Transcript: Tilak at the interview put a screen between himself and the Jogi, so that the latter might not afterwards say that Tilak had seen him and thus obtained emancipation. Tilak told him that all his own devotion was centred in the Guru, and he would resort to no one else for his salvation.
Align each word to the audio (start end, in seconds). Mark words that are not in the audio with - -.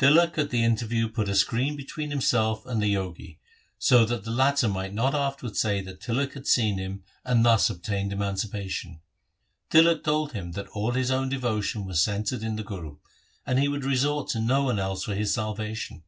Tilak 0.00 0.36
at 0.38 0.50
the 0.50 0.64
interview 0.64 1.06
put 1.08 1.28
a 1.28 1.36
screen 1.36 1.76
between 1.76 2.10
himself 2.10 2.66
and 2.66 2.82
the 2.82 2.92
Jogi, 2.92 3.38
so 3.78 4.04
that 4.06 4.24
the 4.24 4.30
latter 4.32 4.66
might 4.68 4.92
not 4.92 5.14
afterwards 5.14 5.60
say 5.60 5.80
that 5.82 6.00
Tilak 6.00 6.32
had 6.34 6.48
seen 6.48 6.78
him 6.78 7.04
and 7.24 7.44
thus 7.44 7.70
obtained 7.70 8.12
emancipation. 8.12 8.98
Tilak 9.70 10.02
told 10.02 10.32
him 10.32 10.50
that 10.54 10.66
all 10.72 10.90
his 10.90 11.12
own 11.12 11.28
devotion 11.28 11.84
was 11.84 12.02
centred 12.02 12.42
in 12.42 12.56
the 12.56 12.64
Guru, 12.64 12.96
and 13.46 13.56
he 13.60 13.68
would 13.68 13.84
resort 13.84 14.28
to 14.30 14.40
no 14.40 14.64
one 14.64 14.80
else 14.80 15.04
for 15.04 15.14
his 15.14 15.32
salvation. 15.32 16.02